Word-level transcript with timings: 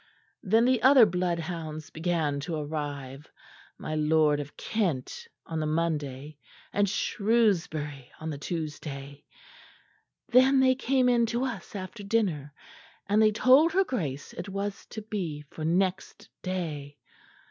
Then 0.41 0.65
the 0.65 0.81
other 0.81 1.05
bloodhounds 1.05 1.91
began 1.91 2.39
to 2.39 2.55
arrive; 2.55 3.31
my 3.77 3.93
lord 3.93 4.39
of 4.39 4.57
Kent 4.57 5.27
on 5.45 5.59
the 5.59 5.67
Monday 5.67 6.39
and 6.73 6.89
Shrewsbury 6.89 8.11
on 8.19 8.31
the 8.31 8.39
Tuesday. 8.39 9.25
Then 10.27 10.59
they 10.59 10.73
came 10.73 11.07
in 11.07 11.27
to 11.27 11.45
us 11.45 11.75
after 11.75 12.01
dinner; 12.01 12.51
and 13.07 13.21
they 13.21 13.29
told 13.31 13.73
her 13.73 13.83
Grace 13.83 14.33
it 14.33 14.49
was 14.49 14.87
to 14.87 15.03
be 15.03 15.43
for 15.51 15.63
next 15.63 16.29
day. 16.41 16.97